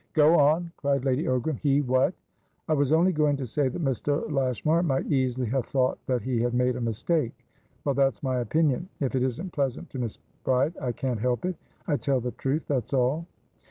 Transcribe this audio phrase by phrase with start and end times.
[0.13, 1.59] "Go on!" cried Lady Ogram.
[1.59, 2.15] "Hewhat?"
[2.67, 4.27] "I was only going to say that Mr.
[4.31, 7.45] Lashmar might easily have thought that he had made a mistake.
[7.85, 11.55] Well, that's my opinion; if it isn't pleasant to Miss Bride, I can't help it.
[11.87, 13.27] I tell the truth, that's all."